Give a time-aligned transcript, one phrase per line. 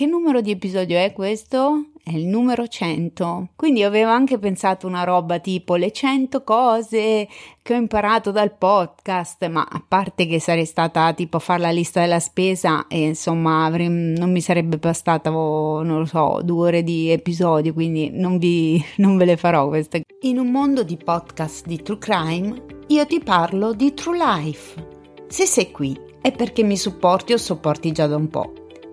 [0.00, 1.90] che numero di episodio è questo?
[2.02, 3.48] È il numero 100.
[3.54, 7.28] Quindi avevo anche pensato una roba tipo le 100 cose
[7.60, 11.70] che ho imparato dal podcast, ma a parte che sarei stata tipo a fare la
[11.70, 16.82] lista della spesa e insomma avrei, non mi sarebbe bastata, non lo so, due ore
[16.82, 20.04] di episodio, quindi non, vi, non ve le farò queste.
[20.22, 24.82] In un mondo di podcast di true crime, io ti parlo di true life.
[25.28, 28.59] Se sei qui è perché mi supporti o sopporti già da un po'.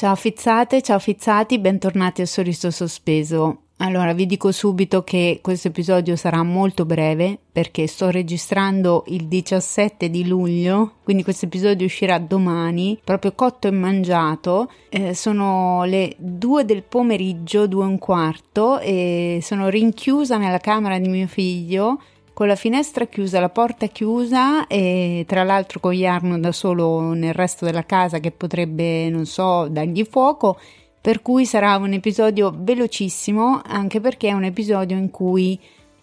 [0.00, 3.64] Ciao fizzate, ciao fizzati, bentornati a Sorriso Sospeso.
[3.80, 10.08] Allora, vi dico subito che questo episodio sarà molto breve perché sto registrando il 17
[10.08, 14.70] di luglio, quindi questo episodio uscirà domani, proprio cotto e mangiato.
[14.88, 20.98] Eh, sono le 2 del pomeriggio, 2 e un quarto, e sono rinchiusa nella camera
[20.98, 22.00] di mio figlio
[22.40, 27.34] con la finestra chiusa, la porta chiusa e tra l'altro con Jarno da solo nel
[27.34, 30.58] resto della casa che potrebbe, non so, dargli fuoco.
[31.02, 35.60] Per cui sarà un episodio velocissimo, anche perché è un episodio in cui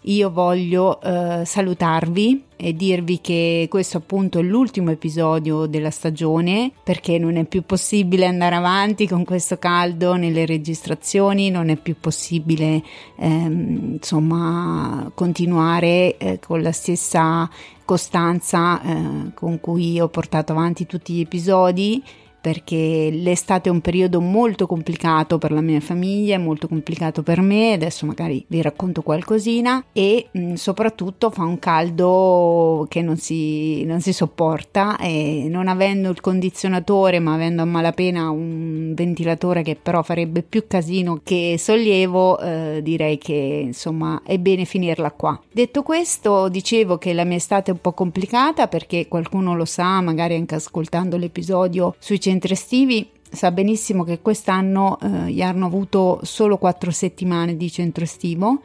[0.08, 7.18] io voglio eh, salutarvi e dirvi che questo appunto è l'ultimo episodio della stagione perché
[7.18, 12.82] non è più possibile andare avanti con questo caldo nelle registrazioni, non è più possibile
[13.16, 17.48] ehm, insomma continuare eh, con la stessa
[17.84, 22.02] costanza eh, con cui ho portato avanti tutti gli episodi
[22.48, 27.42] perché l'estate è un periodo molto complicato per la mia famiglia, è molto complicato per
[27.42, 33.84] me, adesso magari vi racconto qualcosina e mh, soprattutto fa un caldo che non si,
[33.84, 39.76] non si sopporta e non avendo il condizionatore ma avendo a malapena un ventilatore che
[39.76, 45.38] però farebbe più casino che sollievo, eh, direi che insomma è bene finirla qua.
[45.52, 50.00] Detto questo, dicevo che la mia estate è un po' complicata perché qualcuno lo sa,
[50.00, 56.20] magari anche ascoltando l'episodio sui centri estivi sa benissimo che quest'anno eh, gli hanno avuto
[56.22, 58.62] solo quattro settimane di centro estivo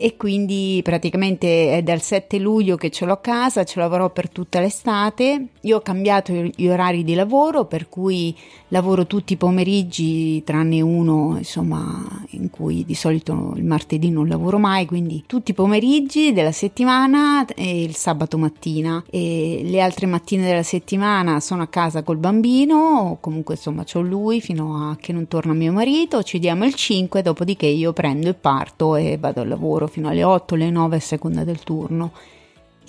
[0.00, 4.30] e quindi praticamente è dal 7 luglio che ce l'ho a casa, ce l'avrò per
[4.30, 5.48] tutta l'estate.
[5.68, 8.34] Io ho cambiato gli orari di lavoro, per cui
[8.68, 14.58] lavoro tutti i pomeriggi, tranne uno, insomma, in cui di solito il martedì non lavoro
[14.58, 19.04] mai, quindi tutti i pomeriggi della settimana e il sabato mattina.
[19.10, 24.40] E le altre mattine della settimana sono a casa col bambino, comunque insomma c'ho lui
[24.40, 28.34] fino a che non torna mio marito, ci diamo il 5, dopodiché io prendo e
[28.34, 32.12] parto e vado al lavoro fino alle 8, alle 9 a seconda del turno.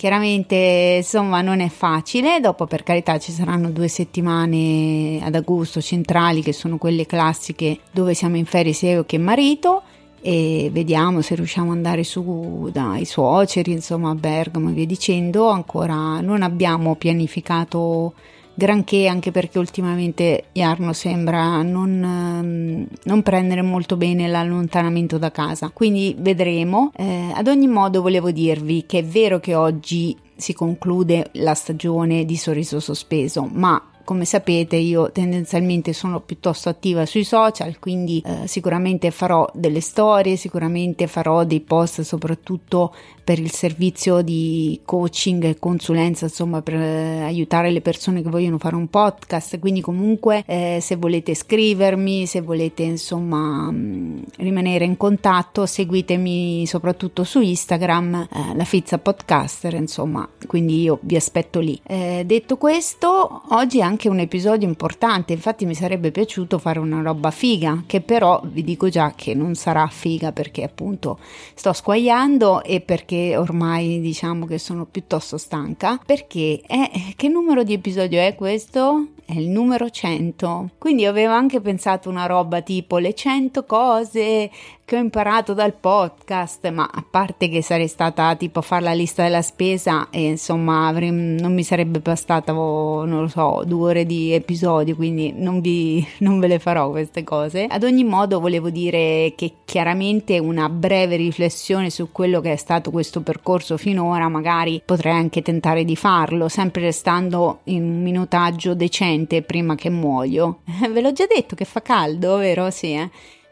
[0.00, 2.40] Chiaramente, insomma, non è facile.
[2.40, 8.14] Dopo, per carità, ci saranno due settimane ad agosto centrali, che sono quelle classiche dove
[8.14, 9.82] siamo in ferie sia io che marito.
[10.22, 15.50] E vediamo se riusciamo ad andare su dai suoceri, insomma, a Bergamo e via dicendo.
[15.50, 18.14] Ancora non abbiamo pianificato
[18.54, 25.70] granché anche perché ultimamente Jarno sembra non, ehm, non, prendere molto bene l'allontanamento da casa.
[25.72, 26.92] Quindi vedremo.
[26.96, 32.24] Eh, ad ogni modo volevo dirvi che è vero che oggi si conclude la stagione
[32.24, 38.48] di sorriso sospeso ma come sapete io tendenzialmente sono piuttosto attiva sui social, quindi eh,
[38.48, 42.92] sicuramente farò delle storie, sicuramente farò dei post soprattutto
[43.30, 48.58] per il servizio di coaching e consulenza, insomma, per eh, aiutare le persone che vogliono
[48.58, 49.60] fare un podcast.
[49.60, 56.66] Quindi, comunque, eh, se volete scrivermi, se volete insomma mh, mm, rimanere in contatto, seguitemi
[56.66, 61.80] soprattutto su Instagram, eh, la Fizza Podcaster, insomma, quindi io vi aspetto lì.
[61.84, 67.02] Eh, detto questo, oggi è anche un episodio importante, infatti mi sarebbe piaciuto fare una
[67.02, 71.18] roba figa, che però vi dico già che non sarà figa perché appunto
[71.54, 77.74] sto squagliando e perché ormai diciamo che sono piuttosto stanca perché è, che numero di
[77.74, 79.08] episodio è questo?
[79.30, 80.70] È il numero 100.
[80.76, 84.50] Quindi avevo anche pensato una roba tipo le 100 cose
[84.90, 88.92] che ho imparato dal podcast, ma a parte che sarei stata tipo a fare la
[88.92, 94.06] lista della spesa e insomma avrei, non mi sarebbe bastata, non lo so, due ore
[94.06, 97.66] di episodio, quindi non, vi, non ve le farò queste cose.
[97.68, 102.90] Ad ogni modo volevo dire che chiaramente una breve riflessione su quello che è stato
[102.90, 109.42] questo percorso finora, magari potrei anche tentare di farlo, sempre restando in un minutaggio decente
[109.42, 110.60] prima che muoio.
[110.90, 112.70] Ve l'ho già detto che fa caldo, vero?
[112.70, 113.10] Sì, eh?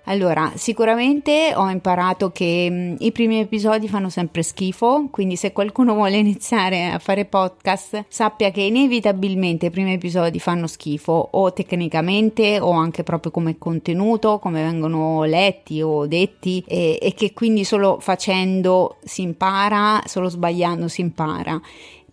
[0.09, 5.53] Allora, sicuramente ho imparato che mh, mm, i primi episodi fanno sempre schifo, quindi se
[5.53, 11.53] qualcuno vuole iniziare a fare podcast, sappia che inevitabilmente i primi episodi fanno schifo, o
[11.53, 17.65] tecnicamente o anche proprio come contenuto, come vengono letti o detti, e, e che quindi
[17.65, 21.61] solo facendo si impara, solo sbagliando si impara.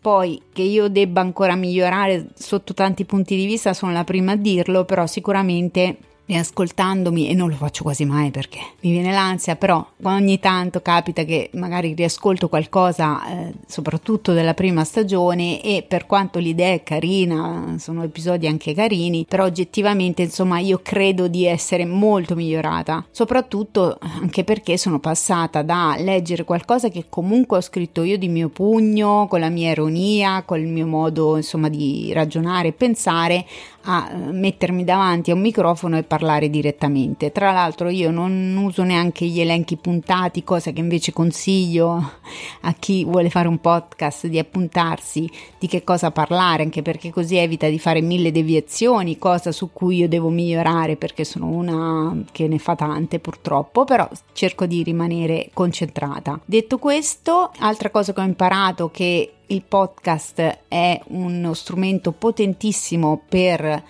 [0.02, 4.36] Poi che io debba ancora migliorare sotto tanti punti di vista sono la prima a
[4.36, 9.86] dirlo, però sicuramente riascoltandomi e non lo faccio quasi mai perché mi viene l'ansia, però
[10.04, 16.40] ogni tanto capita che magari riascolto qualcosa, eh, soprattutto della prima stagione e per quanto
[16.40, 22.36] l'idea è carina, sono episodi anche carini, però oggettivamente insomma io credo di essere molto
[22.36, 28.28] migliorata, soprattutto anche perché sono passata da leggere qualcosa che comunque ho scritto io di
[28.28, 33.46] mio pugno, con la mia ironia, col mio modo insomma di ragionare e pensare
[33.86, 37.32] a eh, mettermi davanti a un microfono e parlare direttamente.
[37.32, 42.12] Tra l'altro io non uso neanche gli elenchi puntati, cosa che invece consiglio
[42.62, 47.38] a chi vuole fare un podcast di appuntarsi di che cosa parlare, anche perché così
[47.38, 52.48] evita di fare mille deviazioni, cosa su cui io devo migliorare perché sono una che
[52.48, 56.40] ne fa tante purtroppo, però cerco di rimanere concentrata.
[56.46, 63.84] Detto questo, altra cosa che ho imparato che il podcast è uno strumento potentissimo per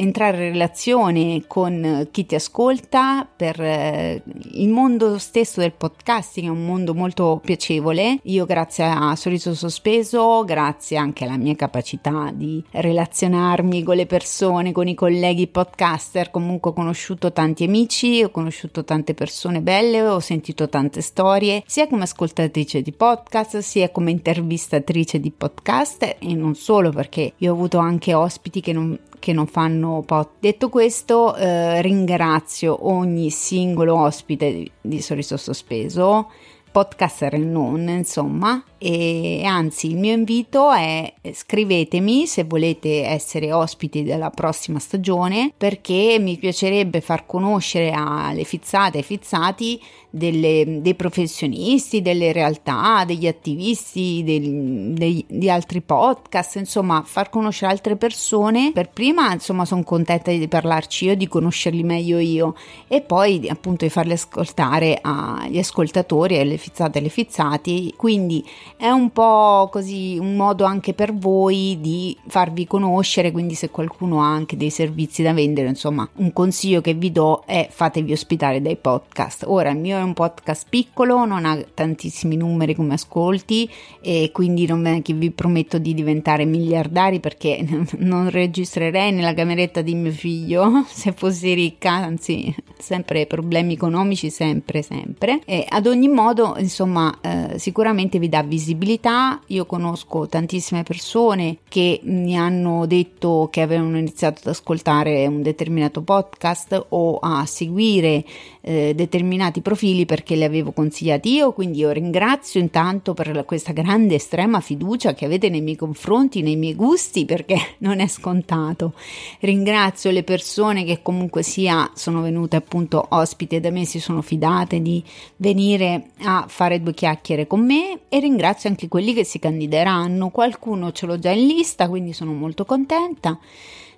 [0.00, 6.50] entrare in relazione con chi ti ascolta, per eh, il mondo stesso del podcasting è
[6.50, 8.18] un mondo molto piacevole.
[8.24, 14.72] Io grazie a Sorriso Sospeso, grazie anche alla mia capacità di relazionarmi con le persone,
[14.72, 20.20] con i colleghi podcaster, comunque ho conosciuto tanti amici, ho conosciuto tante persone belle, ho
[20.20, 26.54] sentito tante storie, sia come ascoltatrice di podcast, sia come intervistatrice di podcast e non
[26.54, 30.30] solo perché io ho avuto anche ospiti che non che non fanno pot.
[30.40, 36.28] Detto questo, eh, ringrazio ogni singolo ospite di Sorriso Sospeso,
[36.72, 44.02] podcaster e non, insomma, e anzi il mio invito è scrivetemi se volete essere ospiti
[44.02, 49.78] della prossima stagione perché mi piacerebbe far conoscere alle fizzate e fizzati
[50.10, 57.70] delle, dei professionisti, delle realtà, degli attivisti, del, dei, di altri podcast, insomma far conoscere
[57.70, 58.72] altre persone.
[58.72, 62.54] Per prima insomma sono contenta di parlarci io, di conoscerli meglio io
[62.88, 67.94] e poi appunto di farli ascoltare agli ascoltatori, alle fizzate e alle fizzati.
[67.96, 68.44] Quindi
[68.76, 74.22] è un po' così un modo anche per voi di farvi conoscere, quindi se qualcuno
[74.22, 78.60] ha anche dei servizi da vendere, insomma, un consiglio che vi do è fatevi ospitare
[78.60, 79.44] dai podcast.
[79.46, 83.68] Ora il mio è un podcast piccolo, non ha tantissimi numeri come ascolti
[84.00, 87.64] e quindi non è che vi prometto di diventare miliardari perché
[87.98, 94.82] non registrerei nella cameretta di mio figlio se fossi ricca, anzi, sempre problemi economici sempre
[94.82, 95.40] sempre.
[95.44, 99.40] E ad ogni modo, insomma, eh, sicuramente vi dà visibilità visibilità.
[99.46, 106.02] Io conosco tantissime persone che mi hanno detto che avevano iniziato ad ascoltare un determinato
[106.02, 108.24] podcast o a seguire
[108.60, 114.16] eh, determinati profili perché li avevo consigliati io, quindi io ringrazio intanto per questa grande
[114.16, 118.92] estrema fiducia che avete nei miei confronti, nei miei gusti, perché non è scontato.
[119.40, 124.82] Ringrazio le persone che comunque sia sono venute appunto ospite da me, si sono fidate
[124.82, 125.02] di
[125.36, 130.30] venire a fare due chiacchiere con me e ringrazio anche quelli che si candideranno.
[130.30, 133.38] Qualcuno ce l'ho già in lista, quindi sono molto contenta.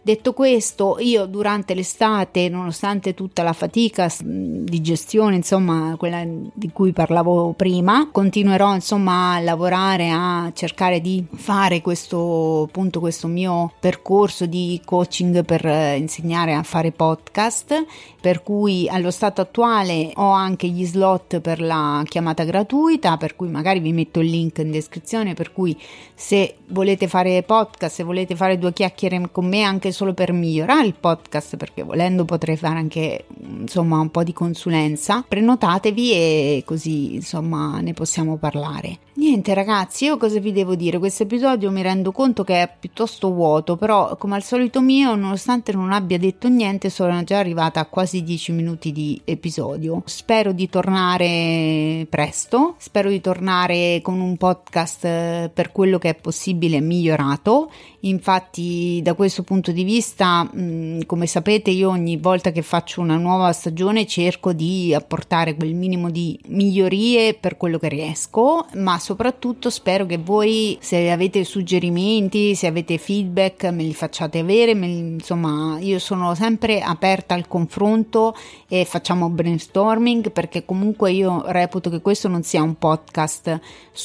[0.04, 6.92] Detto questo, io durante l'estate, nonostante tutta la fatica di gestione, insomma, quella di cui
[6.92, 14.46] parlavo prima, continuerò insomma a lavorare a cercare di fare questo appunto questo mio percorso
[14.46, 15.64] di coaching per
[15.96, 17.84] insegnare a fare podcast,
[18.20, 23.50] per cui allo stato attuale ho anche gli slot per la chiamata gratuita, per cui
[23.50, 25.78] magari vi metto il link in descrizione, per cui
[26.14, 30.86] se volete fare podcast, se volete fare due chiacchiere con me anche solo per migliorare
[30.86, 37.14] il podcast, perché volendo potrei fare anche insomma un po' di consulenza, prenotatevi e così
[37.14, 38.98] insomma ne possiamo parlare.
[39.14, 40.98] Niente ragazzi, io cosa vi devo dire?
[40.98, 45.72] Questo episodio mi rendo conto che è piuttosto vuoto, però come al solito mio, nonostante
[45.72, 50.02] non abbia detto niente, sono già arrivata a quasi 10 minuti di episodio.
[50.06, 56.14] Spero di tornare presto, spero di tornare con un podcast eh, per quello che è
[56.14, 57.70] possibile migliorato.
[58.00, 63.16] Infatti, da questo punto di vista, mm, come sapete, io ogni volta che faccio una
[63.16, 69.70] nuova stagione cerco di apportare quel minimo di migliorie per quello che riesco, ma soprattutto
[69.70, 75.78] spero che voi se avete suggerimenti, se avete feedback me li facciate avere, me, insomma
[75.78, 78.34] io sono sempre aperta al confronto
[78.68, 83.60] e facciamo brainstorming perché comunque io reputo che questo non sia un podcast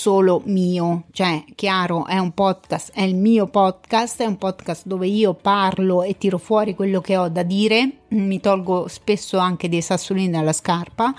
[0.07, 5.05] solo mio, cioè chiaro è un podcast, è il mio podcast, è un podcast dove
[5.05, 9.81] io parlo e tiro fuori quello che ho da dire, mi tolgo spesso anche dei
[9.81, 11.13] sassolini dalla scarpa.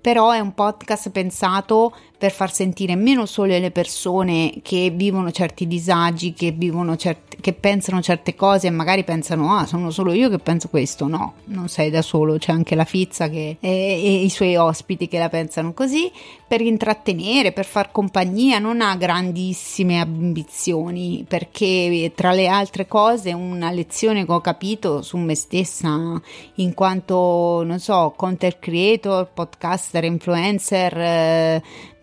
[0.00, 5.66] Però è un podcast pensato per far sentire meno sole le persone che vivono certi
[5.66, 10.28] disagi, che, vivono certi, che pensano certe cose e magari pensano ah sono solo io
[10.28, 14.22] che penso questo, no, non sei da solo, c'è anche la Fizza che, e, e
[14.22, 16.12] i suoi ospiti che la pensano così,
[16.46, 23.72] per intrattenere, per far compagnia, non ha grandissime ambizioni perché tra le altre cose una
[23.72, 26.20] lezione che ho capito su me stessa
[26.56, 31.62] in quanto, non so, content creator, podcaster, influencer, eh,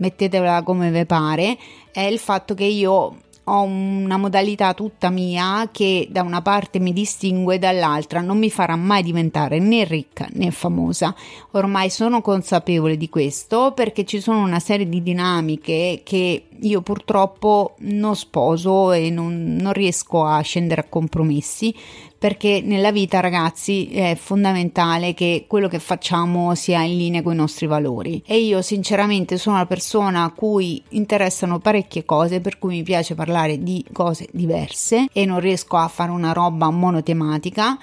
[0.09, 1.57] mettetela come ve pare,
[1.91, 3.15] è il fatto che io
[3.51, 8.75] ho una modalità tutta mia che da una parte mi distingue dall'altra non mi farà
[8.75, 11.15] mai diventare né ricca né famosa.
[11.51, 17.73] Ormai sono consapevole di questo perché ci sono una serie di dinamiche che io purtroppo
[17.79, 21.73] non sposo e non, non riesco a scendere a compromessi
[22.19, 27.37] perché nella vita ragazzi è fondamentale che quello che facciamo sia in linea con i
[27.37, 28.21] nostri valori.
[28.25, 33.15] E io sinceramente sono una persona a cui interessano parecchie cose per cui mi piace
[33.15, 37.77] parlare di cose diverse e non riesco a fare una roba monotematica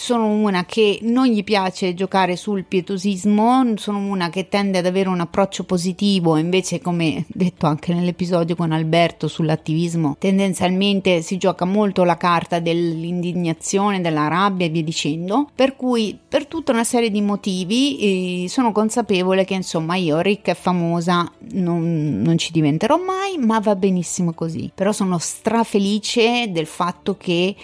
[0.00, 5.10] sono una che non gli piace giocare sul pietosismo, sono una che tende ad avere
[5.10, 12.02] un approccio positivo, invece come detto anche nell'episodio con Alberto sull'attivismo, tendenzialmente si gioca molto
[12.04, 17.20] la carta dell'indignazione, della rabbia e via dicendo, per cui per tutta una serie di
[17.20, 23.36] motivi eh, sono consapevole che insomma io ricca e famosa non, non ci diventerò mai,
[23.36, 24.70] ma va benissimo così.
[24.74, 27.54] Però sono strafelice del fatto che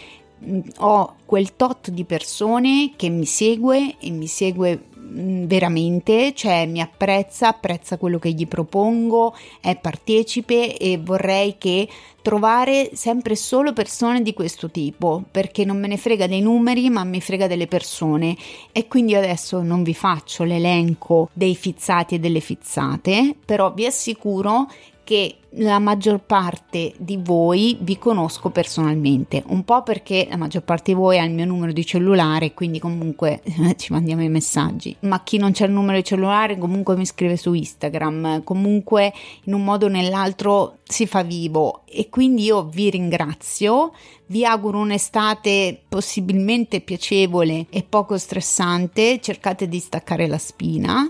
[0.78, 7.48] ho quel tot di persone che mi segue e mi segue veramente, cioè mi apprezza,
[7.48, 11.88] apprezza quello che gli propongo, è partecipe e vorrei che
[12.22, 17.04] trovare sempre solo persone di questo tipo, perché non me ne frega dei numeri, ma
[17.04, 18.36] mi frega delle persone.
[18.72, 24.66] E quindi adesso non vi faccio l'elenco dei fizzati e delle fizzate, però vi assicuro
[25.06, 30.92] che la maggior parte di voi vi conosco personalmente, un po' perché la maggior parte
[30.92, 33.40] di voi ha il mio numero di cellulare, quindi comunque
[33.78, 37.36] ci mandiamo i messaggi, ma chi non c'è il numero di cellulare comunque mi scrive
[37.36, 39.12] su Instagram, comunque
[39.44, 41.82] in un modo o nell'altro si fa vivo.
[41.84, 43.92] E quindi io vi ringrazio,
[44.26, 51.08] vi auguro un'estate possibilmente piacevole e poco stressante, cercate di staccare la spina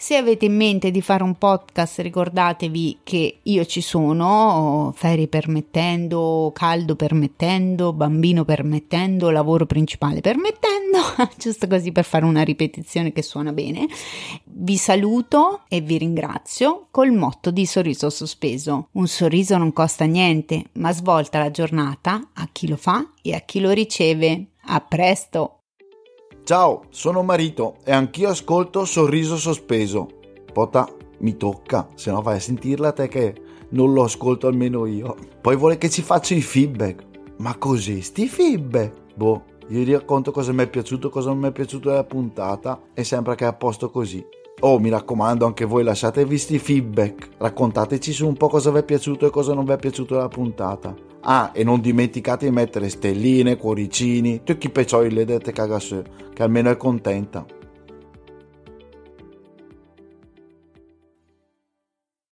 [0.00, 6.52] se avete in mente di fare un podcast, ricordatevi che io ci sono, ferie permettendo,
[6.54, 10.98] caldo permettendo, bambino permettendo, lavoro principale permettendo,
[11.36, 13.88] giusto così per fare una ripetizione che suona bene.
[14.44, 18.90] Vi saluto e vi ringrazio col motto di sorriso sospeso.
[18.92, 23.40] Un sorriso non costa niente, ma svolta la giornata a chi lo fa e a
[23.40, 24.50] chi lo riceve.
[24.70, 25.57] A presto!
[26.48, 30.08] Ciao, sono Marito e anch'io ascolto Sorriso Sospeso.
[30.50, 33.34] Pota, mi tocca, se no vai a sentirla te che
[33.72, 35.14] non lo ascolto almeno io.
[35.42, 37.04] Poi vuole che ci faccia i feedback.
[37.36, 39.14] Ma così, sti feedback?
[39.14, 42.80] Boh, io vi racconto cosa mi è piaciuto, cosa non mi è piaciuto della puntata
[42.94, 44.24] e sembra che è a posto così.
[44.60, 47.28] Oh, mi raccomando, anche voi lasciatevi sti feedback.
[47.38, 50.28] Raccontateci su un po' cosa vi è piaciuto e cosa non vi è piaciuto della
[50.28, 50.94] puntata.
[51.20, 56.42] Ah, e non dimenticate di mettere stelline, cuoricini, tutti i peccioli le dette cagasse, che
[56.42, 57.46] almeno è contenta.